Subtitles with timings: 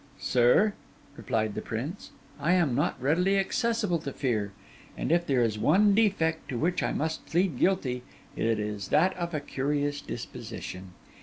[0.17, 0.73] 'Sir,'
[1.15, 2.09] replied the prince,
[2.39, 4.51] 'I am not readily accessible to fear;
[4.97, 8.01] and if there is one defect to which I must plead guilty,
[8.35, 10.93] it is that of a curious disposition.